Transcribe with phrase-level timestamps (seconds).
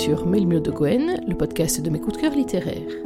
[0.00, 2.96] sur Melmio de Goen, le podcast de mes coups de cœur littéraires.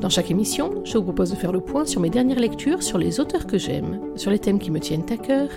[0.00, 2.98] Dans chaque émission, je vous propose de faire le point sur mes dernières lectures, sur
[2.98, 5.48] les auteurs que j'aime, sur les thèmes qui me tiennent à cœur,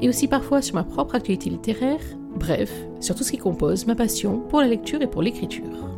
[0.00, 1.98] et aussi parfois sur ma propre actualité littéraire,
[2.38, 5.89] bref, sur tout ce qui compose ma passion pour la lecture et pour l'écriture.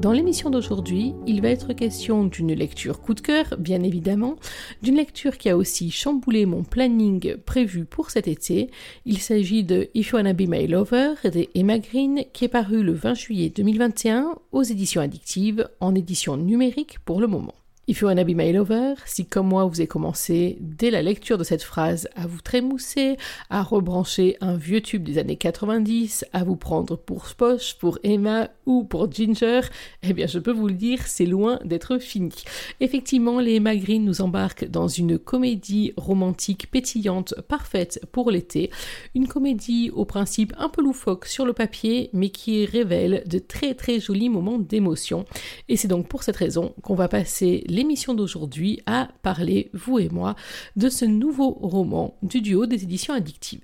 [0.00, 4.36] Dans l'émission d'aujourd'hui, il va être question d'une lecture coup de cœur, bien évidemment,
[4.82, 8.70] d'une lecture qui a aussi chamboulé mon planning prévu pour cet été.
[9.06, 12.82] Il s'agit de If You Wanna Be My Lover de Emma Green, qui est paru
[12.82, 17.54] le 20 juillet 2021 aux éditions addictives, en édition numérique pour le moment.
[17.88, 21.38] If you wanna be my lover, si comme moi vous avez commencé dès la lecture
[21.38, 23.16] de cette phrase à vous trémousser,
[23.48, 28.50] à rebrancher un vieux tube des années 90, à vous prendre pour Sposh, pour Emma
[28.66, 29.60] ou pour Ginger,
[30.02, 32.32] eh bien je peux vous le dire, c'est loin d'être fini.
[32.80, 38.68] Effectivement, les Emma Green nous embarquent dans une comédie romantique pétillante, parfaite pour l'été,
[39.14, 43.74] une comédie au principe un peu loufoque sur le papier, mais qui révèle de très
[43.74, 45.24] très jolis moments d'émotion.
[45.68, 50.08] Et c'est donc pour cette raison qu'on va passer l'émission d'aujourd'hui à parler, vous et
[50.08, 50.34] moi,
[50.76, 53.60] de ce nouveau roman du duo des éditions addictives.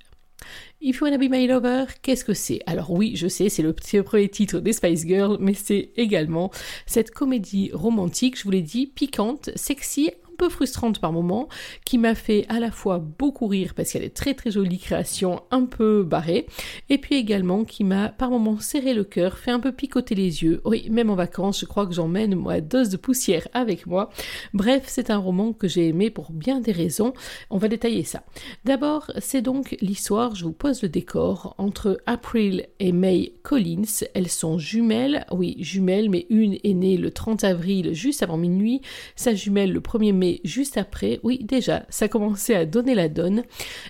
[0.82, 2.60] If You Wanna Be My Lover, qu'est-ce que c'est?
[2.66, 6.50] Alors oui, je sais, c'est le premier titre des Spice Girls, mais c'est également
[6.84, 10.10] cette comédie romantique, je vous l'ai dit, piquante, sexy,
[10.48, 11.48] frustrante par moments,
[11.84, 15.42] qui m'a fait à la fois beaucoup rire parce qu'elle est très très jolie création,
[15.50, 16.46] un peu barrée,
[16.90, 20.42] et puis également qui m'a par moments serré le cœur, fait un peu picoter les
[20.42, 20.60] yeux.
[20.64, 24.10] Oui, même en vacances, je crois que j'emmène moi dose de poussière avec moi.
[24.54, 27.12] Bref, c'est un roman que j'ai aimé pour bien des raisons.
[27.50, 28.22] On va détailler ça.
[28.64, 34.04] D'abord, c'est donc l'histoire, je vous pose le décor, entre April et May Collins.
[34.14, 38.80] Elles sont jumelles, oui, jumelles, mais une est née le 30 avril juste avant minuit,
[39.16, 43.42] sa jumelle le 1er mai juste après, oui, déjà, ça commençait à donner la donne.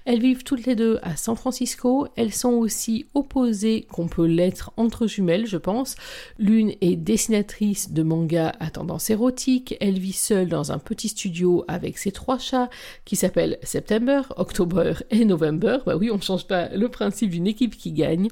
[0.04, 2.08] Elles vivent toutes les deux à San Francisco.
[2.16, 5.94] Elles sont aussi opposées qu'on peut l'être entre jumelles, je pense.
[6.38, 9.76] L'une est dessinatrice de manga à tendance érotique.
[9.80, 12.70] Elle vit seule dans un petit studio avec ses trois chats
[13.04, 15.78] qui s'appellent September, October et November.
[15.86, 18.28] Bah oui, on ne change pas le principe d'une équipe qui gagne.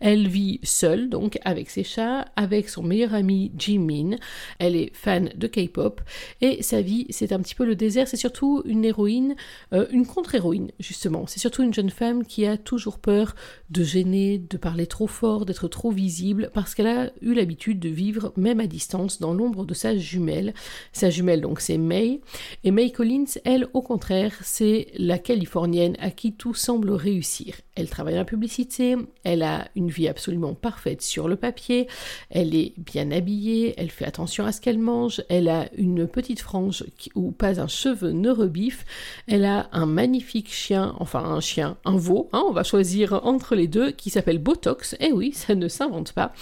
[0.00, 4.16] Elle vit seule, donc, avec ses chats, avec son meilleur ami Jimin.
[4.58, 6.00] Elle est fan de K-pop
[6.40, 8.08] et sa vie, c'est un peu le désert.
[8.08, 9.36] C'est surtout une héroïne,
[9.72, 11.26] euh, une contre-héroïne, justement.
[11.26, 13.34] C'est surtout une jeune femme qui a toujours peur
[13.70, 17.88] de gêner, de parler trop fort, d'être trop visible, parce qu'elle a eu l'habitude de
[17.88, 20.54] vivre, même à distance, dans l'ombre de sa jumelle.
[20.92, 22.20] Sa jumelle, donc, c'est May.
[22.64, 27.54] Et May Collins, elle, au contraire, c'est la Californienne à qui tout semble réussir.
[27.76, 31.86] Elle travaille dans la publicité, elle a une vie absolument parfaite sur le papier,
[32.30, 36.40] elle est bien habillée, elle fait attention à ce qu'elle mange, elle a une petite
[36.40, 36.84] frange
[37.14, 38.84] où pas un cheveu ne rebiffe,
[39.28, 43.54] elle a un magnifique chien, enfin un chien, un veau, hein, on va choisir entre
[43.54, 46.32] les deux, qui s'appelle Botox, et eh oui, ça ne s'invente pas.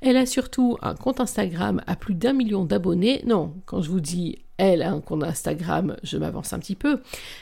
[0.00, 4.00] Elle a surtout un compte Instagram à plus d'un million d'abonnés, non, quand je vous
[4.00, 7.00] dis elle a un compte Instagram, je m'avance un petit peu.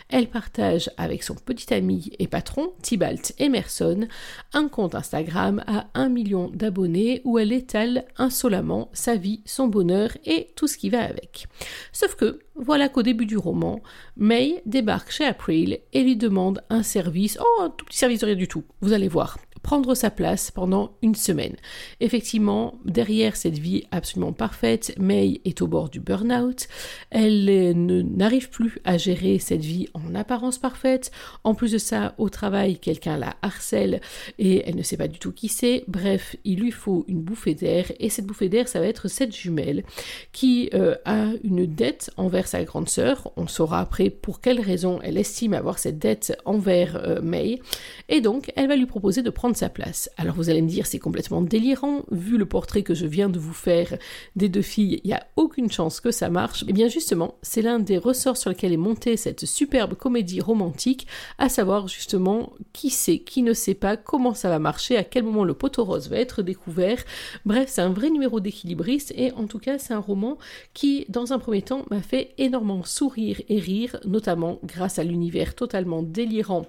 [0.09, 4.07] Elle partage avec son petit ami et patron, Tibalt Emerson,
[4.53, 10.11] un compte Instagram à un million d'abonnés où elle étale insolemment sa vie, son bonheur
[10.25, 11.47] et tout ce qui va avec.
[11.93, 13.81] Sauf que, voilà qu'au début du roman,
[14.17, 18.27] May débarque chez April et lui demande un service, oh un tout petit service de
[18.27, 21.57] rien du tout, vous allez voir prendre sa place pendant une semaine.
[22.01, 26.69] Effectivement, derrière cette vie absolument parfaite, May est au bord du burn-out.
[27.11, 27.73] Elle
[28.17, 31.11] n'arrive plus à gérer cette vie en apparence parfaite.
[31.45, 34.01] En plus de ça, au travail, quelqu'un la harcèle
[34.39, 35.85] et elle ne sait pas du tout qui c'est.
[35.89, 39.35] Bref, il lui faut une bouffée d'air et cette bouffée d'air, ça va être cette
[39.35, 39.85] jumelle
[40.33, 43.33] qui euh, a une dette envers sa grande sœur.
[43.37, 47.61] On saura après pour quelle raison elle estime avoir cette dette envers euh, May.
[48.09, 50.11] Et donc, elle va lui proposer de prendre sa place.
[50.17, 53.39] Alors vous allez me dire, c'est complètement délirant, vu le portrait que je viens de
[53.39, 53.97] vous faire
[54.37, 56.63] des deux filles, il n'y a aucune chance que ça marche.
[56.63, 60.41] Et eh bien justement, c'est l'un des ressorts sur lesquels est montée cette superbe comédie
[60.41, 61.07] romantique,
[61.39, 65.25] à savoir justement qui sait, qui ne sait pas, comment ça va marcher, à quel
[65.25, 67.03] moment le poteau rose va être découvert.
[67.45, 70.39] Bref, c'est un vrai numéro d'équilibriste et en tout cas, c'est un roman
[70.75, 75.55] qui, dans un premier temps, m'a fait énormément sourire et rire, notamment grâce à l'univers
[75.55, 76.67] totalement délirant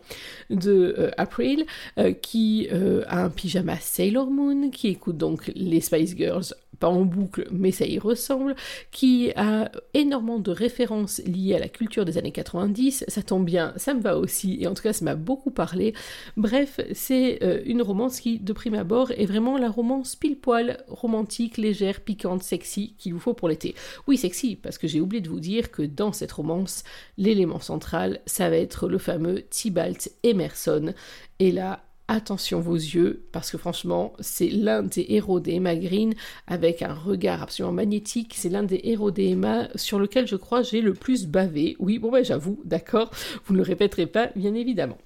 [0.49, 1.65] de euh, April,
[1.97, 7.05] euh, qui euh, un pyjama Sailor Moon, qui écoute donc les Spice Girls, pas en
[7.05, 8.55] boucle, mais ça y ressemble,
[8.91, 13.73] qui a énormément de références liées à la culture des années 90, ça tombe bien,
[13.77, 15.93] ça me va aussi, et en tout cas ça m'a beaucoup parlé.
[16.35, 21.57] Bref, c'est euh, une romance qui, de prime abord, est vraiment la romance pile-poil, romantique,
[21.57, 23.75] légère, piquante, sexy, qu'il vous faut pour l'été.
[24.07, 26.83] Oui, sexy, parce que j'ai oublié de vous dire que dans cette romance,
[27.17, 30.93] l'élément central, ça va être le fameux Tibalt Emerson,
[31.39, 36.13] et là, attention vos yeux, parce que franchement, c'est l'un des héros des Green,
[36.47, 38.33] avec un regard absolument magnétique.
[38.35, 39.37] C'est l'un des héros des
[39.75, 41.75] sur lequel je crois j'ai le plus bavé.
[41.79, 43.11] Oui, bon ben j'avoue, d'accord,
[43.45, 44.97] vous ne le répéterez pas, bien évidemment.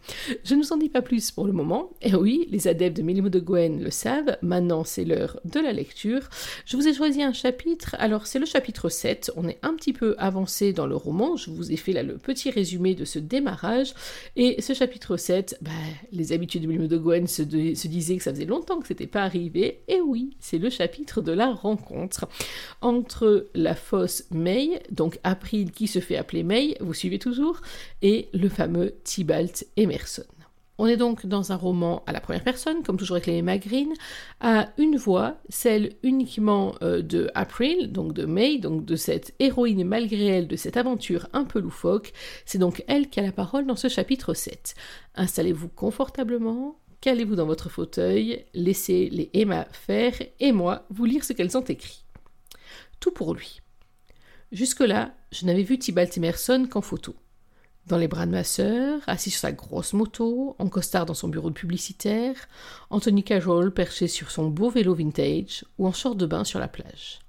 [0.44, 1.92] Je ne vous en dis pas plus pour le moment.
[2.02, 5.74] Et oui, les adeptes de Mélimo de Gwen le savent, maintenant c'est l'heure de la
[5.74, 6.30] lecture.
[6.66, 9.94] Je vous ai choisi un chapitre, alors c'est le chapitre 7, on est un petit
[9.94, 13.20] peu avancé dans le roman, je vous ai fait là le petit résumé de ce
[13.20, 13.94] démarrage,
[14.36, 15.72] et ce chapitre 7, bah,
[16.12, 19.24] les habitudes de Mélimo de Gwen se, disait que ça faisait longtemps que c'était pas
[19.24, 22.28] arrivé, et oui, c'est le chapitre de la rencontre
[22.82, 27.62] entre la fausse May, donc April qui se fait appeler May, vous suivez toujours,
[28.02, 30.24] et le fameux Tybalt Emerson.
[30.80, 33.58] On est donc dans un roman à la première personne, comme toujours avec les Emma
[33.58, 33.94] Green,
[34.42, 39.84] à une voix, celle uniquement euh, de April, donc de May, donc de cette héroïne
[39.84, 42.14] malgré elle de cette aventure un peu loufoque.
[42.46, 44.76] C'est donc elle qui a la parole dans ce chapitre 7.
[45.16, 51.34] Installez-vous confortablement, calez-vous dans votre fauteuil, laissez les Emma faire et moi vous lire ce
[51.34, 52.04] qu'elles ont écrit.
[53.00, 53.62] Tout pour lui.
[54.52, 57.16] Jusque-là, je n'avais vu Tybalt Emerson qu'en photo.
[57.88, 61.30] Dans les bras de ma sœur, assis sur sa grosse moto, en costard dans son
[61.30, 62.36] bureau de publicitaire,
[62.90, 66.68] Anthony Carroll perché sur son beau vélo vintage ou en short de bain sur la
[66.68, 67.20] plage.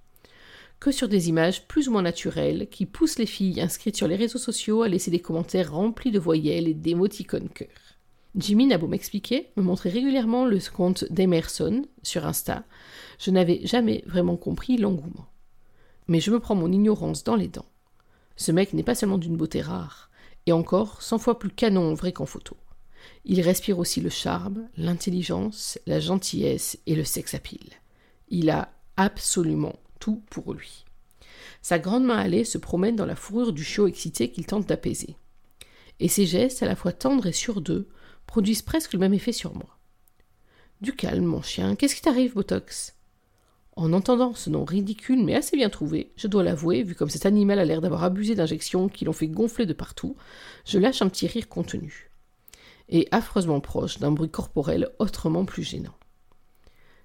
[0.81, 4.16] Que sur des images plus ou moins naturelles qui poussent les filles inscrites sur les
[4.16, 7.69] réseaux sociaux à laisser des commentaires remplis de voyelles et d'émoticônes cœur.
[8.34, 12.64] Jimmy n'a beau m'expliquer, me montrer régulièrement le compte d'Emerson sur Insta,
[13.20, 15.28] je n'avais jamais vraiment compris l'engouement.
[16.08, 17.70] Mais je me prends mon ignorance dans les dents.
[18.34, 20.07] Ce mec n'est pas seulement d'une beauté rare,
[20.49, 22.56] et encore cent fois plus canon en vrai qu'en photo.
[23.27, 27.69] Il respire aussi le charme, l'intelligence, la gentillesse et le sex appeal.
[28.29, 30.87] Il a absolument tout pour lui.
[31.61, 35.17] Sa grande main allée se promène dans la fourrure du chiot excité qu'il tente d'apaiser.
[36.00, 37.89] Et ses gestes, à la fois tendres et deux,
[38.27, 39.79] produisent presque le même effet sur moi.
[40.81, 42.95] Du calme, mon chien, qu'est-ce qui t'arrive, Botox?
[43.78, 47.26] En entendant ce nom ridicule mais assez bien trouvé, je dois l'avouer, vu comme cet
[47.26, 50.16] animal a l'air d'avoir abusé d'injections qui l'ont fait gonfler de partout,
[50.64, 52.10] je lâche un petit rire contenu.
[52.88, 55.94] Et affreusement proche d'un bruit corporel autrement plus gênant.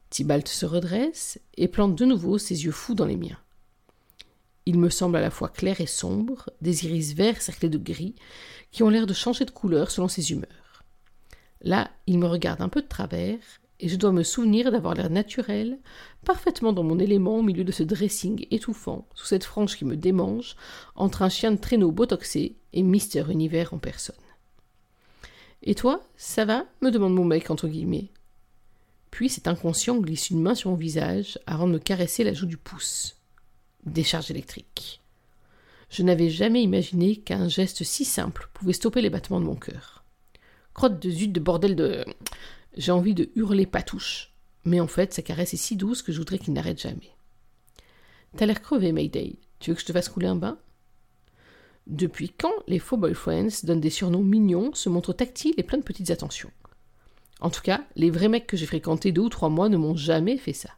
[0.10, 3.40] Tybalt se redresse et plante de nouveau ses yeux fous dans les miens.
[4.66, 8.16] Il me semble à la fois clair et sombre, des iris verts cerclés de gris,
[8.72, 10.84] qui ont l'air de changer de couleur selon ses humeurs.
[11.62, 13.38] Là, il me regarde un peu de travers,
[13.84, 15.78] et je dois me souvenir d'avoir l'air naturel,
[16.24, 19.98] parfaitement dans mon élément au milieu de ce dressing étouffant, sous cette frange qui me
[19.98, 20.56] démange,
[20.96, 24.16] entre un chien de traîneau botoxé et Mister Univers en personne.
[25.64, 26.66] Et toi, ça va?
[26.82, 28.08] me demande mon mec entre guillemets.
[29.12, 32.46] Puis cet inconscient glisse une main sur mon visage avant de me caresser la joue
[32.46, 33.18] du pouce.
[33.86, 35.02] Décharge électrique.
[35.90, 40.06] Je n'avais jamais imaginé qu'un geste si simple pouvait stopper les battements de mon cœur.
[40.74, 42.06] Crotte de zut de bordel de.
[42.76, 44.34] J'ai envie de hurler patouche.
[44.66, 47.12] Mais en fait, sa caresse est si douce que je voudrais qu'il n'arrête jamais.
[48.38, 49.36] T'as l'air crevé, Mayday.
[49.60, 50.58] Tu veux que je te fasse couler un bain?
[51.86, 55.84] Depuis quand les faux boyfriends donnent des surnoms mignons, se montrent tactiles et plein de
[55.84, 56.52] petites attentions?
[57.42, 59.96] En tout cas, les vrais mecs que j'ai fréquentés deux ou trois mois ne m'ont
[59.96, 60.70] jamais fait ça.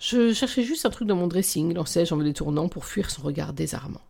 [0.00, 3.22] Je cherchais juste un truc dans mon dressing, lançai-je en me détournant pour fuir son
[3.22, 4.02] regard désarmant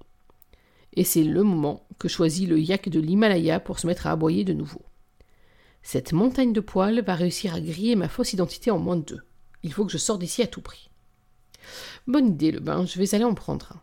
[0.95, 4.45] et c'est le moment que choisit le yak de l'Himalaya pour se mettre à aboyer
[4.45, 4.83] de nouveau.
[5.87, 9.21] Cette montagne de poils va réussir à griller ma fausse identité en moins de deux.
[9.63, 10.89] Il faut que je sorte d'ici à tout prix.
[12.07, 13.83] Bonne idée, le bain, je vais aller en prendre un.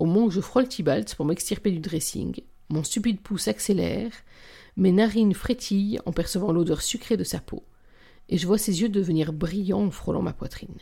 [0.00, 4.10] Au moment où je frôle Tybalt pour m'extirper du dressing, mon stupide pouce accélère,
[4.76, 7.64] mes narines frétillent en percevant l'odeur sucrée de sa peau,
[8.28, 10.78] et je vois ses yeux devenir brillants en frôlant ma poitrine.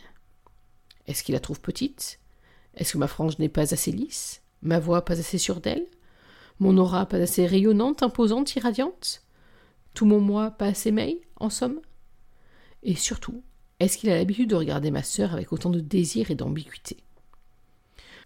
[1.05, 2.19] Est-ce qu'il la trouve petite?
[2.73, 4.41] Est-ce que ma frange n'est pas assez lisse?
[4.63, 5.85] Ma voix pas assez sûre d'elle?
[6.57, 9.21] Mon aura pas assez rayonnante, imposante, irradiante?
[9.93, 11.79] Tout mon moi pas assez mail, en somme
[12.83, 13.43] Et surtout,
[13.79, 16.97] est-ce qu'il a l'habitude de regarder ma sœur avec autant de désir et d'ambiguïté?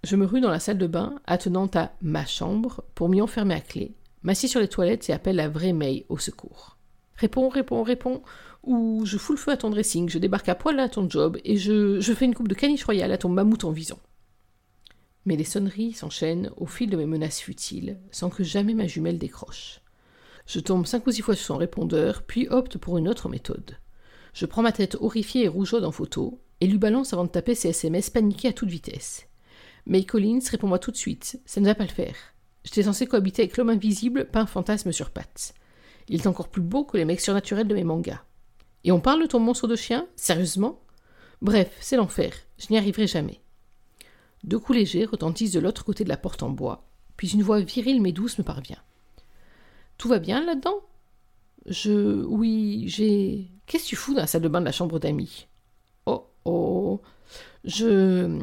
[0.03, 3.53] Je me rue dans la salle de bain, attenant à ma chambre, pour m'y enfermer
[3.53, 3.93] à clé,
[4.23, 6.77] m'assis sur les toilettes et appelle la vraie May au secours.
[7.15, 8.21] Réponds, réponds, réponds,
[8.63, 11.37] ou je fous le feu à ton dressing, je débarque à poil à ton job,
[11.45, 13.99] et je, je fais une coupe de caniche royale à ton mammouth en vison.
[15.25, 19.19] Mais les sonneries s'enchaînent au fil de mes menaces futiles, sans que jamais ma jumelle
[19.19, 19.79] décroche.
[20.45, 23.77] Je tombe cinq ou six fois sur son répondeur, puis opte pour une autre méthode.
[24.33, 27.55] Je prends ma tête horrifiée et rougeaude en photo, et lui balance avant de taper
[27.55, 29.27] ses SMS paniqués à toute vitesse.
[29.85, 32.15] Mais Collins répond-moi tout de suite, ça ne va pas le faire.
[32.63, 35.53] J'étais censé cohabiter avec l'homme invisible, pas un fantasme sur pattes.
[36.07, 38.23] Il est encore plus beau que les mecs surnaturels de mes mangas.
[38.83, 40.79] Et on parle de ton monstre de chien Sérieusement?
[41.41, 43.41] Bref, c'est l'enfer, je n'y arriverai jamais.
[44.43, 47.59] Deux coups légers retentissent de l'autre côté de la porte en bois, puis une voix
[47.59, 48.81] virile mais douce me parvient.
[49.97, 50.81] Tout va bien là-dedans?
[51.65, 52.23] Je.
[52.25, 53.49] Oui, j'ai.
[53.65, 55.47] Qu'est-ce que tu fous dans la salle de bain de la chambre d'amis
[56.05, 57.01] Oh, oh.
[57.63, 58.39] Je.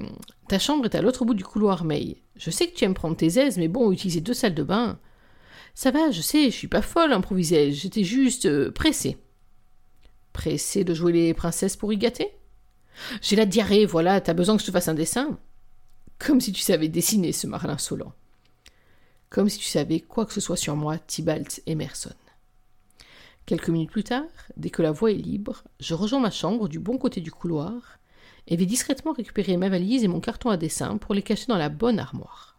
[0.48, 2.22] Ta chambre est à l'autre bout du couloir, May.
[2.36, 4.98] Je sais que tu aimes prendre tes aises, mais bon, utiliser deux salles de bain.
[5.74, 9.18] Ça va, je sais, je suis pas folle, improvisais J'étais juste euh, pressée.
[10.32, 12.28] Pressée de jouer les princesses pour y gâter?
[13.22, 15.38] J'ai la diarrhée, voilà, t'as besoin que je te fasse un dessin?
[16.18, 18.12] Comme si tu savais dessiner, ce marin insolent.
[19.30, 22.14] Comme si tu savais quoi que ce soit sur moi, Tybalt Emerson.
[23.46, 26.80] Quelques minutes plus tard, dès que la voie est libre, je rejoins ma chambre du
[26.80, 28.00] bon côté du couloir
[28.48, 31.56] et vais discrètement récupérer ma valise et mon carton à dessin pour les cacher dans
[31.56, 32.58] la bonne armoire.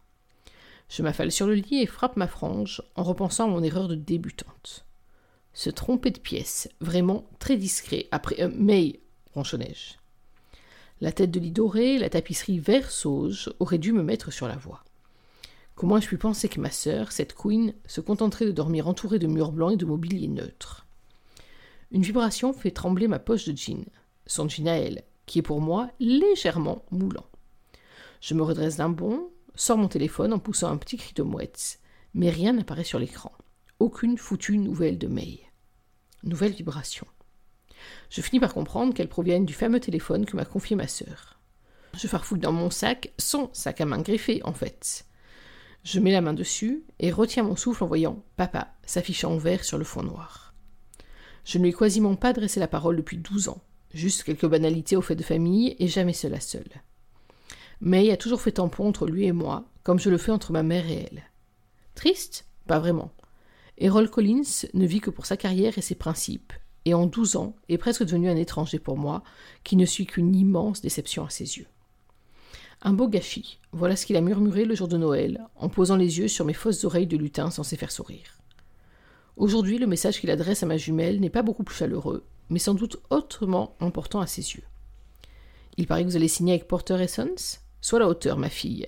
[0.88, 3.96] Je m'affale sur le lit et frappe ma frange en repensant à mon erreur de
[3.96, 4.86] débutante.
[5.52, 9.02] Se tromper de pièce, vraiment très discret, après euh, May,
[9.34, 9.96] ronchonnai-je.
[11.02, 14.56] La tête de lit dorée, la tapisserie vert sauge auraient dû me mettre sur la
[14.56, 14.86] voie.
[15.76, 19.28] Comment ai-je pu penser que ma sœur, cette queen, se contenterait de dormir entourée de
[19.28, 20.86] murs blancs et de mobilier neutre?
[21.92, 23.86] Une vibration fait trembler ma poche de jean,
[24.26, 27.26] son jean à elle, qui est pour moi légèrement moulant.
[28.22, 31.80] Je me redresse d'un bond, sors mon téléphone en poussant un petit cri de mouette,
[32.14, 33.32] mais rien n'apparaît sur l'écran.
[33.80, 35.40] Aucune foutue nouvelle de May.
[36.24, 37.08] Nouvelle vibration.
[38.10, 41.40] Je finis par comprendre qu'elle proviennent du fameux téléphone que m'a confié ma sœur.
[41.98, 45.06] Je farfouille dans mon sac, son sac à main griffé en fait.
[45.84, 49.64] Je mets la main dessus et retiens mon souffle en voyant Papa s'affichant en vert
[49.64, 50.54] sur le fond noir.
[51.44, 53.62] Je ne lui ai quasiment pas adressé la parole depuis douze ans.
[53.94, 56.68] Juste quelques banalités au fait de famille, et jamais cela seul.
[57.82, 60.64] May a toujours fait tampon entre lui et moi, comme je le fais entre ma
[60.64, 61.24] mère et elle.
[61.96, 62.46] Triste?
[62.68, 63.12] Pas vraiment.
[63.80, 66.54] Errol Collins ne vit que pour sa carrière et ses principes,
[66.86, 69.24] et en douze ans est presque devenu un étranger pour moi,
[69.64, 71.68] qui ne suis qu'une immense déception à ses yeux.
[72.84, 76.18] Un beau gâchis, voilà ce qu'il a murmuré le jour de Noël, en posant les
[76.18, 78.42] yeux sur mes fausses oreilles de lutin censées faire sourire.
[79.38, 82.74] Aujourd'hui, le message qu'il adresse à ma jumelle n'est pas beaucoup plus chaleureux, mais sans
[82.74, 84.64] doute autrement important à ses yeux.
[85.78, 88.88] Il paraît que vous allez signer avec Porter Sons Sois la hauteur, ma fille.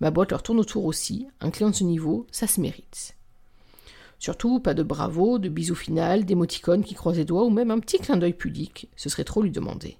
[0.00, 3.14] Ma boîte leur tourne autour aussi, un client de ce niveau, ça se mérite.
[4.18, 7.78] Surtout, pas de bravo, de bisous final, d'émoticônes qui croisent les doigts ou même un
[7.78, 9.98] petit clin d'œil pudique, ce serait trop lui demander.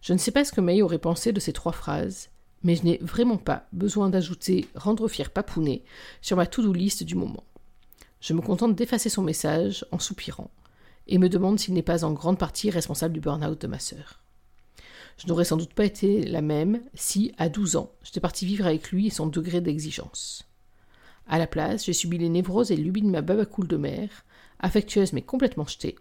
[0.00, 2.30] Je ne sais pas ce que May aurait pensé de ces trois phrases,
[2.62, 5.82] mais je n'ai vraiment pas besoin d'ajouter rendre fier papounet
[6.20, 7.44] sur ma to-do list du moment.
[8.20, 10.50] Je me contente d'effacer son message en soupirant,
[11.06, 14.20] et me demande s'il n'est pas en grande partie responsable du burn-out de ma sœur.
[15.16, 18.66] Je n'aurais sans doute pas été la même si, à 12 ans, j'étais partie vivre
[18.66, 20.44] avec lui et son degré d'exigence.
[21.26, 24.24] À la place, j'ai subi les névroses et lubies de ma babacoule de mère,
[24.60, 25.96] affectueuse mais complètement jetée,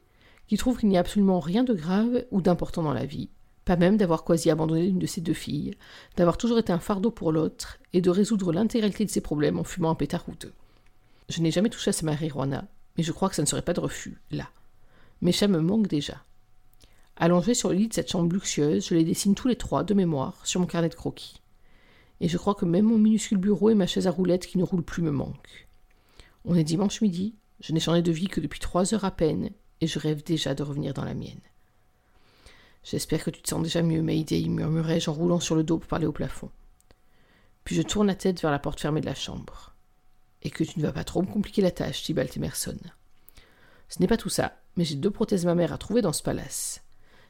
[0.48, 3.30] qui trouve qu'il n'y a absolument rien de grave ou d'important dans la vie,
[3.68, 5.76] pas même d'avoir quasi abandonné l'une de ses deux filles,
[6.16, 9.66] d'avoir toujours été un fardeau pour l'autre, et de résoudre l'intégralité de ses problèmes en
[9.66, 10.54] fumant un pétard routeux.
[11.28, 13.74] Je n'ai jamais touché à sa marijuana, mais je crois que ça ne serait pas
[13.74, 14.50] de refus, là.
[15.22, 16.24] Mes chats me manquent déjà.
[17.18, 19.94] Allongés sur le lit de cette chambre luxueuse, je les dessine tous les trois, de
[19.94, 21.42] mémoire, sur mon carnet de croquis.
[22.22, 24.64] Et je crois que même mon minuscule bureau et ma chaise à roulettes qui ne
[24.64, 25.68] roule plus me manquent.
[26.46, 29.50] On est dimanche midi, je n'ai changé de vie que depuis trois heures à peine,
[29.82, 31.42] et je rêve déjà de revenir dans la mienne.
[32.90, 35.90] J'espère que tu te sens déjà mieux, Mayday, murmurai-je en roulant sur le dos pour
[35.90, 36.50] parler au plafond.
[37.66, 39.76] Puis je tourne la tête vers la porte fermée de la chambre.
[40.42, 42.78] Et que tu ne vas pas trop me compliquer la tâche, Tibalt Emerson.
[43.90, 46.82] Ce n'est pas tout ça, mais j'ai deux prothèses mammaires à trouver dans ce palace.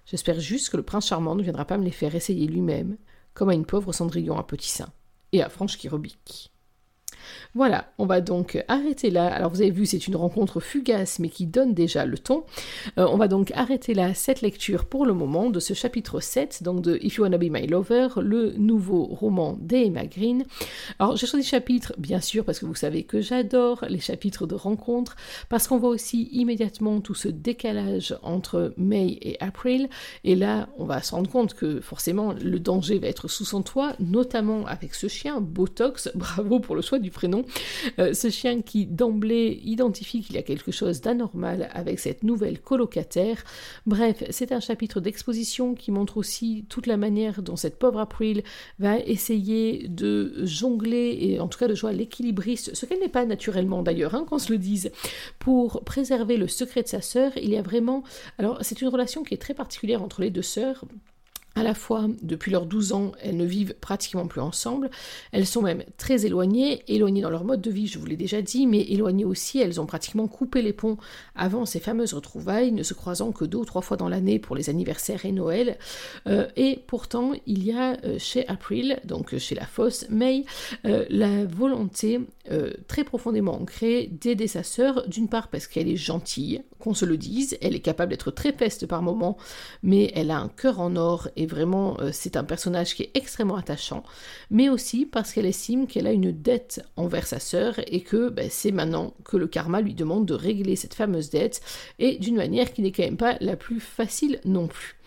[0.05, 2.95] J'espère juste que le prince charmant ne viendra pas me les faire essayer lui-même,
[3.33, 4.89] comme à une pauvre Cendrillon à petit sein,
[5.31, 5.89] et à Franche qui.
[7.55, 9.27] Voilà, on va donc arrêter là.
[9.27, 12.43] Alors vous avez vu, c'est une rencontre fugace mais qui donne déjà le ton.
[12.97, 16.63] Euh, on va donc arrêter là cette lecture pour le moment de ce chapitre 7,
[16.63, 20.45] donc de If You Wanna Be My Lover, le nouveau roman d'Emma Green.
[20.99, 24.55] Alors j'ai choisi chapitre, bien sûr, parce que vous savez que j'adore les chapitres de
[24.55, 25.15] rencontre,
[25.49, 29.89] parce qu'on voit aussi immédiatement tout ce décalage entre May et April,
[30.23, 33.61] et là on va se rendre compte que forcément le danger va être sous son
[33.61, 37.45] toit, notamment avec ce chien, Botox, bravo pour le choix du prénom,
[37.97, 42.59] euh, ce chien qui d'emblée identifie qu'il y a quelque chose d'anormal avec cette nouvelle
[42.61, 43.43] colocataire.
[43.87, 48.43] Bref, c'est un chapitre d'exposition qui montre aussi toute la manière dont cette pauvre April
[48.77, 53.25] va essayer de jongler et en tout cas de jouer l'équilibriste, ce qu'elle n'est pas
[53.25, 54.91] naturellement d'ailleurs, hein, qu'on se le dise,
[55.39, 57.31] pour préserver le secret de sa sœur.
[57.37, 58.03] Il y a vraiment,
[58.37, 60.85] alors c'est une relation qui est très particulière entre les deux sœurs.
[61.57, 64.91] À la fois depuis leurs 12 ans, elles ne vivent pratiquement plus ensemble,
[65.31, 68.43] elles sont même très éloignées, éloignées dans leur mode de vie, je vous l'ai déjà
[68.43, 70.97] dit, mais éloignées aussi, elles ont pratiquement coupé les ponts
[71.35, 74.55] avant ces fameuses retrouvailles, ne se croisant que deux ou trois fois dans l'année pour
[74.55, 75.79] les anniversaires et Noël.
[76.27, 80.45] Euh, et pourtant, il y a euh, chez April, donc chez la fosse May,
[80.85, 82.19] euh, la volonté
[82.87, 87.17] très profondément ancrée d'aider sa sœur, d'une part parce qu'elle est gentille, qu'on se le
[87.17, 89.37] dise, elle est capable d'être très peste par moments,
[89.83, 93.11] mais elle a un cœur en or et vraiment euh, c'est un personnage qui est
[93.15, 94.03] extrêmement attachant,
[94.51, 98.49] mais aussi parce qu'elle estime qu'elle a une dette envers sa sœur et que ben,
[98.51, 101.61] c'est maintenant que le karma lui demande de régler cette fameuse dette
[101.99, 104.97] et d'une manière qui n'est quand même pas la plus facile non plus.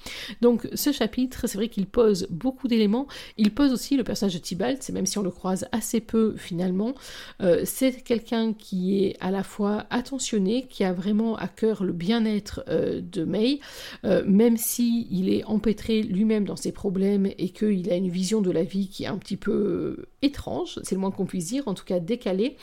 [0.40, 3.06] Donc ce chapitre, c'est vrai qu'il pose beaucoup d'éléments.
[3.36, 6.94] Il pose aussi le personnage de Tybalt, même si on le croise assez peu finalement.
[7.40, 11.92] Euh, c'est quelqu'un qui est à la fois attentionné, qui a vraiment à cœur le
[11.92, 13.60] bien-être euh, de May,
[14.04, 18.40] euh, même si il est empêtré lui-même dans ses problèmes et qu'il a une vision
[18.40, 21.66] de la vie qui est un petit peu étrange, c'est le moins qu'on puisse dire,
[21.66, 22.56] en tout cas décalé.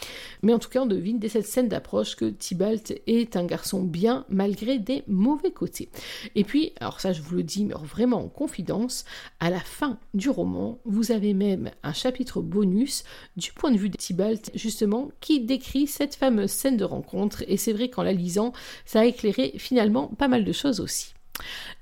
[0.43, 3.81] Mais en tout cas, on devine dès cette scène d'approche que Tybalt est un garçon
[3.83, 5.89] bien malgré des mauvais côtés.
[6.35, 9.05] Et puis, alors ça je vous le dis, vraiment en confidence,
[9.39, 13.03] à la fin du roman, vous avez même un chapitre bonus
[13.35, 17.57] du point de vue de Tybalt, justement, qui décrit cette fameuse scène de rencontre, et
[17.57, 18.53] c'est vrai qu'en la lisant,
[18.85, 21.13] ça a éclairé finalement pas mal de choses aussi.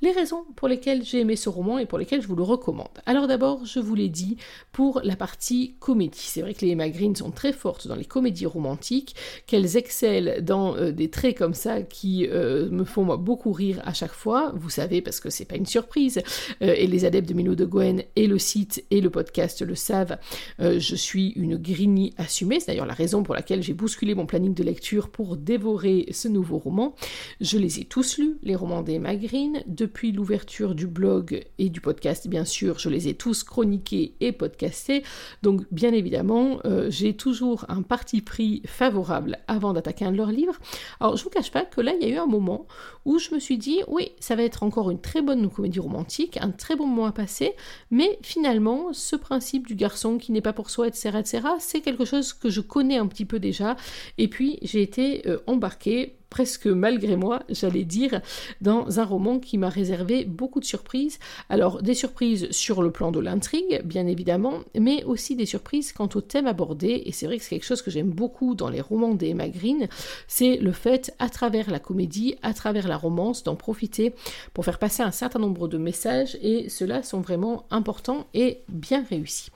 [0.01, 2.89] Les raisons pour lesquelles j'ai aimé ce roman et pour lesquelles je vous le recommande.
[3.05, 4.38] Alors d'abord, je vous l'ai dit,
[4.71, 6.19] pour la partie comédie.
[6.19, 6.85] C'est vrai que les Emma
[7.15, 9.15] sont très fortes dans les comédies romantiques,
[9.47, 13.93] qu'elles excellent dans euh, des traits comme ça qui euh, me font beaucoup rire à
[13.93, 14.53] chaque fois.
[14.55, 16.21] Vous savez, parce que c'est pas une surprise,
[16.62, 19.75] euh, et les adeptes de Milo de Gwen et le site et le podcast le
[19.75, 20.17] savent,
[20.59, 22.59] je suis une Greenie assumée.
[22.59, 26.27] C'est d'ailleurs la raison pour laquelle j'ai bousculé mon planning de lecture pour dévorer ce
[26.27, 26.95] nouveau roman.
[27.41, 31.81] Je les ai tous lus, les romans d'Emma Green depuis l'ouverture du blog et du
[31.81, 35.03] podcast, bien sûr, je les ai tous chroniqués et podcastés.
[35.43, 40.31] Donc, bien évidemment, euh, j'ai toujours un parti pris favorable avant d'attaquer un de leurs
[40.31, 40.55] livres.
[40.99, 42.67] Alors, je vous cache pas que là, il y a eu un moment
[43.05, 46.37] où je me suis dit, oui, ça va être encore une très bonne comédie romantique,
[46.41, 47.53] un très bon moment à passer,
[47.91, 52.05] mais finalement, ce principe du garçon qui n'est pas pour soi, etc., etc., c'est quelque
[52.05, 53.75] chose que je connais un petit peu déjà.
[54.17, 58.19] Et puis, j'ai été euh, embarquée presque malgré moi, j'allais dire,
[58.60, 61.17] dans un roman qui m'a réservé beaucoup de surprises.
[61.48, 66.10] Alors des surprises sur le plan de l'intrigue, bien évidemment, mais aussi des surprises quant
[66.13, 68.82] au thème abordé, et c'est vrai que c'est quelque chose que j'aime beaucoup dans les
[68.82, 69.88] romans d'Emma Green,
[70.28, 74.13] c'est le fait, à travers la comédie, à travers la romance, d'en profiter
[74.54, 79.06] pour faire passer un certain nombre de messages, et ceux-là sont vraiment importants et bien
[79.10, 79.52] réussis.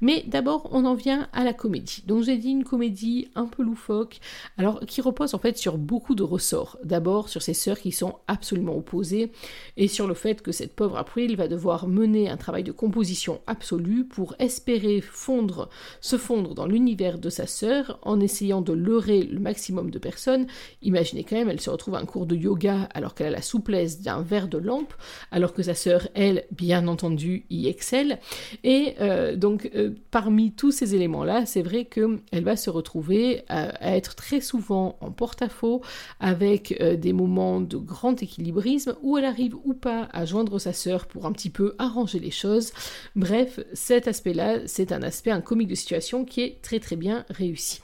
[0.00, 2.02] Mais d'abord, on en vient à la comédie.
[2.08, 4.18] Donc j'ai dit une comédie un peu loufoque,
[4.58, 6.78] alors qui repose en fait sur beaucoup de ressort.
[6.84, 9.32] D'abord sur ses sœurs qui sont absolument opposées
[9.76, 13.40] et sur le fait que cette pauvre April va devoir mener un travail de composition
[13.46, 15.68] absolue pour espérer fondre,
[16.00, 20.46] se fondre dans l'univers de sa sœur en essayant de leurrer le maximum de personnes.
[20.82, 23.42] Imaginez quand même, elle se retrouve à un cours de yoga alors qu'elle a la
[23.42, 24.94] souplesse d'un verre de lampe,
[25.30, 28.18] alors que sa sœur, elle, bien entendu, y excelle.
[28.62, 33.68] Et euh, donc, euh, parmi tous ces éléments-là, c'est vrai qu'elle va se retrouver à,
[33.84, 35.82] à, être très souvent en porte-à-faux,
[36.20, 40.72] avec euh, des moments de grand équilibrisme où elle arrive ou pas à joindre sa
[40.72, 42.72] sœur pour un petit peu arranger les choses.
[43.16, 47.24] Bref, cet aspect-là, c'est un aspect, un comique de situation qui est très très bien
[47.30, 47.80] réussi.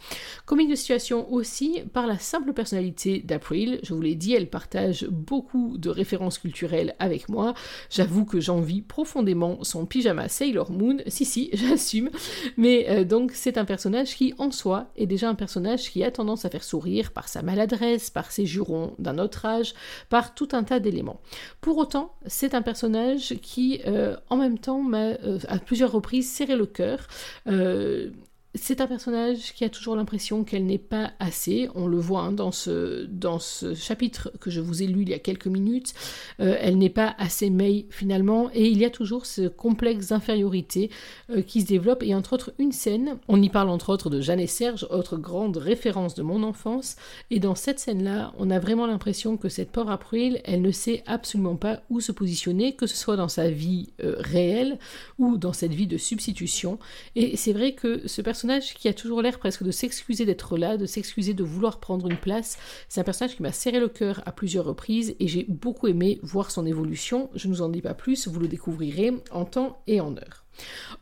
[0.47, 3.81] Comique de situation aussi par la simple personnalité d'April.
[3.83, 7.55] Je vous l'ai dit, elle partage beaucoup de références culturelles avec moi.
[7.91, 10.99] J'avoue que j'envie profondément son pyjama Sailor Moon.
[11.07, 12.11] Si, si, j'assume.
[12.57, 16.11] Mais euh, donc, c'est un personnage qui, en soi, est déjà un personnage qui a
[16.11, 19.75] tendance à faire sourire par sa maladresse, par ses jurons d'un autre âge,
[20.09, 21.21] par tout un tas d'éléments.
[21.61, 26.31] Pour autant, c'est un personnage qui, euh, en même temps, m'a euh, à plusieurs reprises
[26.31, 27.07] serré le cœur.
[27.47, 28.11] Euh,
[28.57, 31.69] c'est un personnage qui a toujours l'impression qu'elle n'est pas assez.
[31.77, 35.09] On le voit hein, dans, ce, dans ce chapitre que je vous ai lu il
[35.09, 35.95] y a quelques minutes.
[36.41, 38.51] Euh, elle n'est pas assez May finalement.
[38.53, 40.91] Et il y a toujours ce complexe d'infériorité
[41.31, 42.03] euh, qui se développe.
[42.03, 45.17] Et entre autres, une scène, on y parle entre autres de Jeanne et Serge, autre
[45.17, 46.97] grande référence de mon enfance.
[47.31, 51.05] Et dans cette scène-là, on a vraiment l'impression que cette pauvre April, elle ne sait
[51.07, 54.81] absolument pas où se positionner, que ce soit dans sa vie euh, réelle
[55.21, 56.81] ou dans cette vie de substitution.
[57.15, 60.57] Et c'est vrai que ce personnage personnage qui a toujours l'air presque de s'excuser d'être
[60.57, 62.57] là, de s'excuser de vouloir prendre une place.
[62.89, 66.19] C'est un personnage qui m'a serré le cœur à plusieurs reprises et j'ai beaucoup aimé
[66.23, 67.29] voir son évolution.
[67.35, 70.47] Je ne vous en dis pas plus, vous le découvrirez en temps et en heure.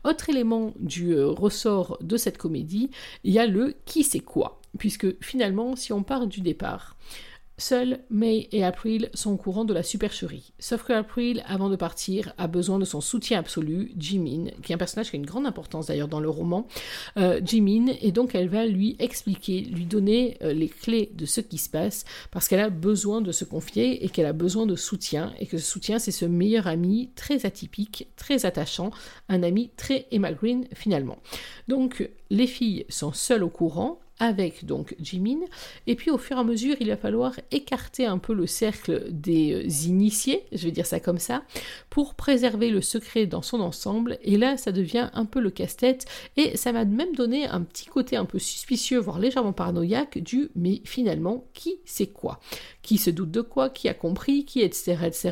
[0.03, 2.89] Autre élément du euh, ressort de cette comédie,
[3.23, 6.97] il y a le qui c'est quoi, puisque finalement, si on part du départ,
[7.59, 10.53] Seuls May et April sont au courant de la supercherie.
[10.59, 14.75] Sauf que April, avant de partir, a besoin de son soutien absolu, Jimin, qui est
[14.75, 16.67] un personnage qui a une grande importance d'ailleurs dans le roman.
[17.17, 21.41] Euh, Jimin, et donc elle va lui expliquer, lui donner euh, les clés de ce
[21.41, 24.77] qui se passe, parce qu'elle a besoin de se confier et qu'elle a besoin de
[24.77, 28.91] soutien, et que ce soutien, c'est ce meilleur ami très atypique, très attachant,
[29.27, 31.17] un ami très Emma Green finalement.
[31.67, 35.39] Donc les filles sont seules au courant, avec donc Jimin.
[35.87, 39.07] Et puis au fur et à mesure, il va falloir écarter un peu le cercle
[39.09, 41.43] des euh, initiés, je vais dire ça comme ça,
[41.89, 44.19] pour préserver le secret dans son ensemble.
[44.23, 46.05] Et là, ça devient un peu le casse-tête.
[46.37, 50.49] Et ça m'a même donné un petit côté un peu suspicieux, voire légèrement paranoïaque, du
[50.55, 52.39] mais finalement, qui c'est quoi?
[52.81, 54.97] Qui se doute de quoi, qui a compris, qui etc.
[55.05, 55.31] etc.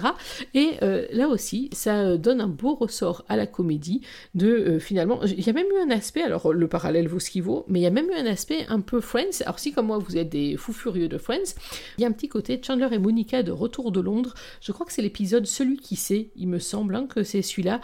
[0.53, 4.01] Et euh, là aussi, ça euh, donne un beau ressort à la comédie
[4.35, 7.43] de finalement, il y a même eu un aspect, alors le parallèle vaut ce qu'il
[7.43, 9.41] vaut, mais il y a même eu un aspect un peu Friends.
[9.41, 11.55] Alors si comme moi vous êtes des fous furieux de Friends,
[11.97, 14.33] il y a un petit côté Chandler et Monica de retour de Londres.
[14.61, 17.81] Je crois que c'est l'épisode Celui qui sait, il me semble hein, que c'est celui-là,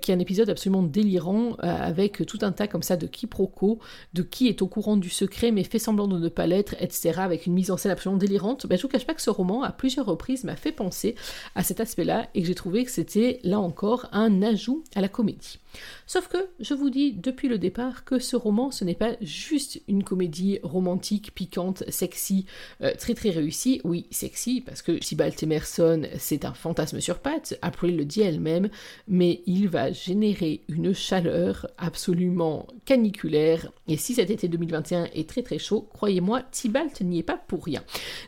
[0.00, 3.78] qui est un épisode absolument délirant avec tout un tas comme ça de quiproquos,
[4.14, 7.12] de qui est au courant du secret mais fait semblant de ne pas l'être, etc.
[7.18, 8.66] avec une mise en scène absolument délirante.
[8.66, 11.14] Ben, je vous cache pas que ce roman, à plusieurs reprises, m'a fait penser
[11.54, 15.08] à cet aspect-là et que j'ai trouvé que c'était, là encore, un ajout à la
[15.08, 15.58] comédie.
[16.06, 19.80] Sauf que je vous dis depuis le départ que ce roman, ce n'est pas juste
[19.88, 20.22] une comédie
[20.62, 22.46] romantique, piquante, sexy,
[22.82, 23.80] euh, très très réussie.
[23.84, 28.68] Oui, sexy, parce que Tybalt Emerson, c'est un fantasme sur pattes, April le dit elle-même,
[29.08, 33.70] mais il va générer une chaleur absolument caniculaire.
[33.88, 37.64] Et si cet été 2021 est très très chaud, croyez-moi, Tybalt n'y est pas pour
[37.64, 37.82] rien.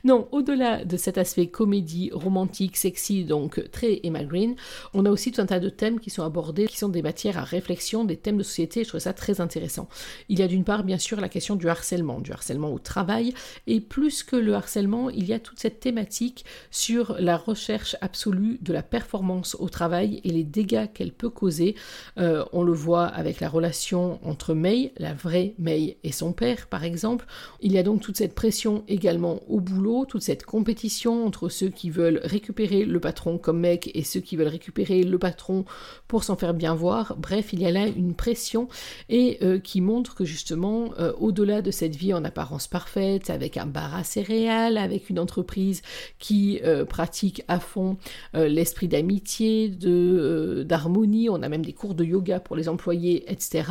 [0.05, 4.57] Non, au-delà de cet aspect comédie romantique, sexy, donc très Emma Green,
[4.93, 7.39] on a aussi tout un tas de thèmes qui sont abordés, qui sont des matières
[7.39, 8.85] à réflexion des thèmes de société.
[8.85, 9.89] Je trouve ça très intéressant.
[10.29, 13.35] Il y a d'une part, bien sûr, la question du harcèlement, du harcèlement au travail,
[13.67, 18.59] et plus que le harcèlement, il y a toute cette thématique sur la recherche absolue
[18.63, 21.75] de la performance au travail et les dégâts qu'elle peut causer.
[22.19, 26.67] Euh, on le voit avec la relation entre May, la vraie May, et son père,
[26.67, 27.27] par exemple.
[27.61, 31.69] Il y a donc toute cette pression également au boulot, toute cette compétition entre ceux
[31.69, 35.65] qui veulent récupérer le patron comme mec et ceux qui veulent récupérer le patron
[36.09, 37.17] pour s'en faire bien voir.
[37.19, 38.69] Bref, il y a là une pression
[39.09, 43.57] et euh, qui montre que justement, euh, au-delà de cette vie en apparence parfaite, avec
[43.57, 45.83] un bar à céréales, avec une entreprise
[46.19, 47.97] qui euh, pratique à fond
[48.35, 53.65] l'esprit d'amitié, de d'harmonie, on a même des cours de yoga pour les employés, etc.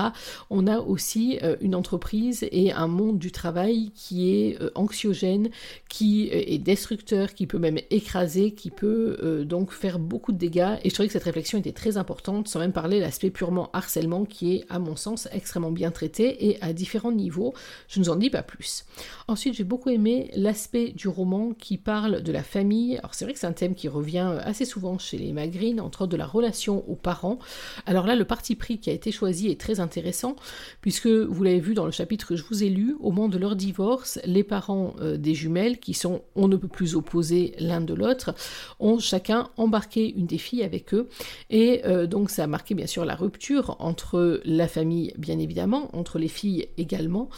[0.50, 5.50] On a aussi une entreprise et un monde du travail qui est anxiogène,
[5.90, 10.78] qui est destructeur, qui peut même écraser, qui peut donc faire beaucoup de dégâts.
[10.84, 13.70] Et je trouvais que cette réflexion était très importante, sans même parler de l'aspect purement
[13.74, 17.54] harcèlement qui est, à mon sens, extrêmement bien traité et à différents niveaux.
[17.94, 18.86] Je ne vous en dis pas plus.
[19.28, 22.98] Ensuite, j'ai beaucoup aimé l'aspect du roman qui parle de la famille.
[22.98, 26.02] Alors, c'est vrai que c'est un thème qui revient assez souvent chez les Magrines, entre
[26.02, 27.38] autres de la relation aux parents.
[27.86, 30.36] Alors là, le parti pris qui a été choisi est très intéressant,
[30.82, 33.38] puisque vous l'avez vu dans le chapitre que je vous ai lu, au moment de
[33.38, 37.82] leur divorce, les parents euh, des jumelles, qui sont on ne peut plus opposés l'un
[37.82, 38.34] de l'autre,
[38.80, 41.10] ont chacun embarqué une des filles avec eux.
[41.52, 45.96] Et euh, donc, ça a marqué bien sûr la rupture entre la famille, bien évidemment,
[45.96, 47.30] entre les filles également,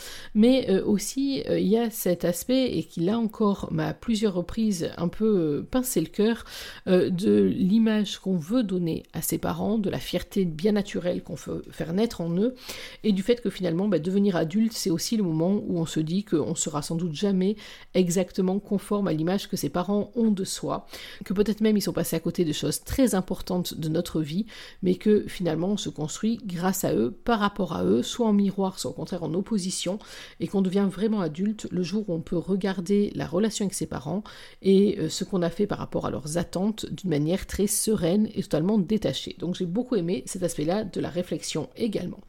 [0.46, 4.34] euh, aussi euh, il y a cet aspect, et qui là encore m'a à plusieurs
[4.34, 6.44] reprises un peu euh, pincé le cœur,
[6.88, 11.64] de l'image qu'on veut donner à ses parents, de la fierté bien naturelle qu'on veut
[11.72, 12.56] faire naître en eux,
[13.04, 16.00] et du fait que finalement bah, devenir adulte, c'est aussi le moment où on se
[16.00, 17.56] dit qu'on sera sans doute jamais
[17.94, 20.86] exactement conforme à l'image que ses parents ont de soi,
[21.24, 24.46] que peut-être même ils sont passés à côté de choses très importantes de notre vie,
[24.84, 28.34] mais que finalement on se construit grâce à eux, par rapport à eux, soit en
[28.34, 30.00] miroir, soit au contraire en opposition,
[30.40, 33.86] et qu'on devient vraiment adulte le jour où on peut regarder la relation avec ses
[33.86, 34.24] parents
[34.62, 38.30] et euh, ce qu'on a fait par rapport à leurs attentes d'une manière très sereine
[38.34, 39.36] et totalement détachée.
[39.40, 42.20] Donc j'ai beaucoup aimé cet aspect-là de la réflexion également.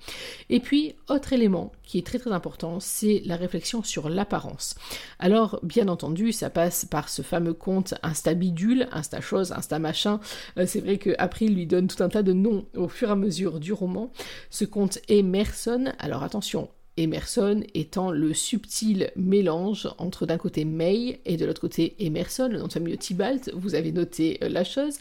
[0.50, 4.74] Et puis, autre élément qui est très très important, c'est la réflexion sur l'apparence.
[5.18, 10.20] Alors, bien entendu, ça passe par ce fameux conte Instabidule, Insta-chose, Insta-machin.
[10.58, 13.12] Euh, c'est vrai que April lui donne tout un tas de noms au fur et
[13.12, 14.12] à mesure du roman.
[14.50, 21.36] Ce conte Emerson, alors attention, Emerson étant le subtil mélange entre d'un côté May et
[21.36, 24.98] de l'autre côté Emerson, le nom de famille Tibalt, vous avez noté euh, la chose.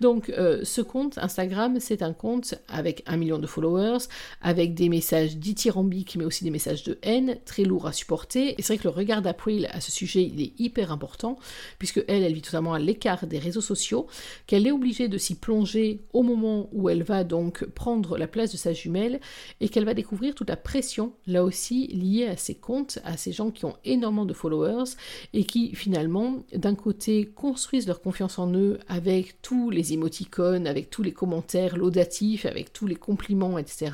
[0.00, 4.06] Donc euh, ce compte Instagram, c'est un compte avec un million de followers,
[4.42, 8.54] avec des messages dithyrambiques mais aussi des messages de haine, très lourds à supporter.
[8.58, 11.38] Et c'est vrai que le regard d'April à ce sujet, il est hyper important,
[11.78, 14.06] puisque elle, elle vit totalement à l'écart des réseaux sociaux,
[14.46, 18.52] qu'elle est obligée de s'y plonger au moment où elle va donc prendre la place
[18.52, 19.20] de sa jumelle,
[19.60, 23.32] et qu'elle va découvrir toute la pression là aussi lié à ces comptes, à ces
[23.32, 24.90] gens qui ont énormément de followers
[25.32, 30.90] et qui finalement, d'un côté, construisent leur confiance en eux avec tous les émoticônes, avec
[30.90, 33.92] tous les commentaires laudatifs, avec tous les compliments, etc.,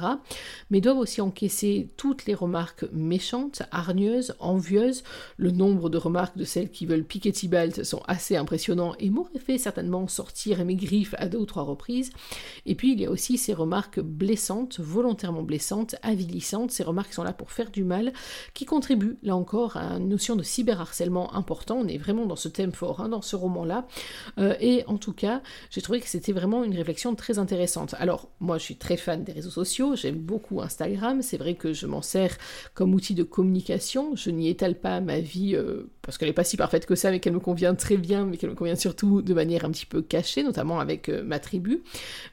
[0.71, 5.03] mais doivent aussi encaisser toutes les remarques méchantes, hargneuses, envieuses.
[5.37, 9.39] Le nombre de remarques de celles qui veulent piquer Tibalt sont assez impressionnants et m'auraient
[9.39, 12.11] fait certainement sortir mes griffes à deux ou trois reprises.
[12.67, 17.24] Et puis il y a aussi ces remarques blessantes, volontairement blessantes, avilissantes, ces remarques sont
[17.33, 18.13] pour faire du mal,
[18.53, 21.77] qui contribuent là encore à une notion de cyberharcèlement important.
[21.77, 23.87] On est vraiment dans ce thème fort, hein, dans ce roman-là.
[24.39, 27.95] Euh, et en tout cas, j'ai trouvé que c'était vraiment une réflexion très intéressante.
[27.99, 31.73] Alors, moi, je suis très fan des réseaux sociaux, j'aime beaucoup Instagram, c'est vrai que
[31.73, 32.37] je m'en sers
[32.75, 36.45] comme outil de communication, je n'y étale pas ma vie euh, parce qu'elle n'est pas
[36.45, 39.23] si parfaite que ça, mais qu'elle me convient très bien, mais qu'elle me convient surtout
[39.23, 41.83] de manière un petit peu cachée, notamment avec euh, ma tribu.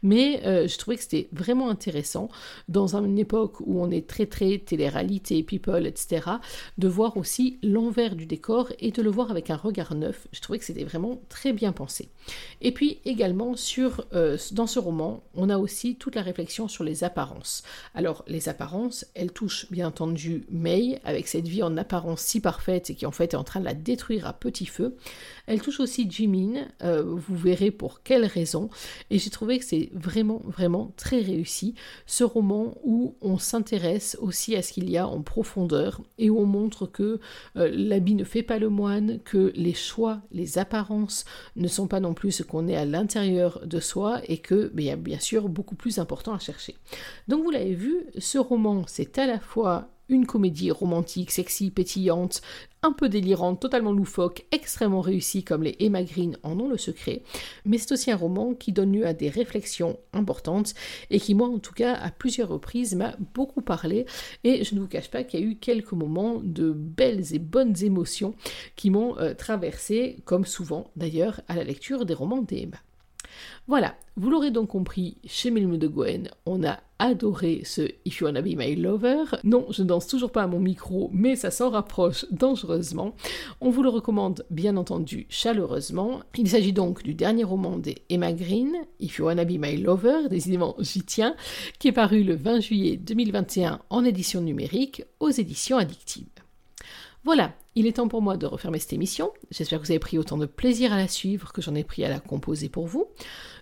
[0.03, 2.29] Mais je trouvais que c'était vraiment intéressant
[2.67, 6.23] dans une époque où on est très très télé-réalité, people, etc.,
[6.77, 10.27] de voir aussi l'envers du décor et de le voir avec un regard neuf.
[10.31, 12.09] Je trouvais que c'était vraiment très bien pensé.
[12.61, 16.83] Et puis également sur euh, dans ce roman, on a aussi toute la réflexion sur
[16.83, 17.63] les apparences.
[17.93, 22.89] Alors les apparences, elles touchent bien entendu May avec cette vie en apparence si parfaite
[22.89, 24.95] et qui en fait est en train de la détruire à petit feu.
[25.45, 28.69] Elle touche aussi Jimin, euh, vous verrez pour quelles raisons.
[29.11, 34.55] Et j'ai trouvé que c'est vraiment vraiment très réussi ce roman où on s'intéresse aussi
[34.55, 37.19] à qu'il y a en profondeur et où on montre que
[37.57, 41.25] euh, l'habit ne fait pas le moine, que les choix, les apparences
[41.57, 44.83] ne sont pas non plus ce qu'on est à l'intérieur de soi et que ben,
[44.83, 46.75] il y a bien sûr beaucoup plus important à chercher.
[47.27, 52.41] Donc vous l'avez vu, ce roman c'est à la fois une comédie romantique, sexy, pétillante,
[52.83, 57.21] un peu délirante, totalement loufoque, extrêmement réussie comme les Emma Green en ont le secret,
[57.65, 60.73] mais c'est aussi un roman qui donne lieu à des réflexions importantes
[61.09, 64.05] et qui, moi en tout cas, à plusieurs reprises m'a beaucoup parlé
[64.43, 67.39] et je ne vous cache pas qu'il y a eu quelques moments de belles et
[67.39, 68.35] bonnes émotions
[68.75, 72.77] qui m'ont euh, traversé, comme souvent d'ailleurs à la lecture des romans d'Emma.
[73.67, 78.27] Voilà, vous l'aurez donc compris, chez Milme de Gwen, on a adoré ce If You
[78.27, 79.23] Wanna Be My Lover.
[79.43, 83.15] Non, je danse toujours pas à mon micro, mais ça s'en rapproche dangereusement.
[83.59, 86.21] On vous le recommande bien entendu chaleureusement.
[86.37, 90.29] Il s'agit donc du dernier roman des Emma Green, If You Wanna Be My Lover,
[90.29, 91.35] décidément j'y tiens,
[91.79, 96.27] qui est paru le 20 juillet 2021 en édition numérique aux éditions addictives.
[97.23, 99.31] Voilà, il est temps pour moi de refermer cette émission.
[99.51, 102.03] J'espère que vous avez pris autant de plaisir à la suivre que j'en ai pris
[102.03, 103.05] à la composer pour vous.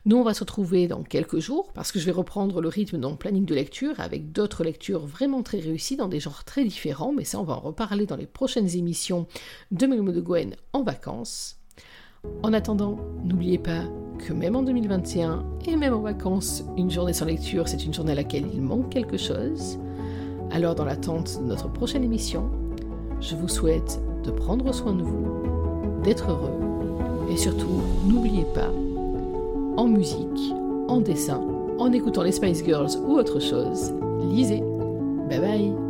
[0.05, 2.99] Nous, on va se retrouver dans quelques jours parce que je vais reprendre le rythme
[2.99, 6.63] dans le planning de lecture avec d'autres lectures vraiment très réussies dans des genres très
[6.63, 9.27] différents, mais ça, on va en reparler dans les prochaines émissions
[9.71, 11.57] de Melmo de Gwen en vacances.
[12.43, 13.83] En attendant, n'oubliez pas
[14.19, 18.13] que même en 2021 et même en vacances, une journée sans lecture, c'est une journée
[18.13, 19.77] à laquelle il manque quelque chose.
[20.51, 22.49] Alors, dans l'attente de notre prochaine émission,
[23.21, 26.53] je vous souhaite de prendre soin de vous, d'être heureux
[27.29, 28.71] et surtout, n'oubliez pas,
[29.77, 30.53] en musique,
[30.87, 31.41] en dessin,
[31.77, 33.93] en écoutant les Spice Girls ou autre chose,
[34.29, 34.63] lisez.
[35.29, 35.88] Bye bye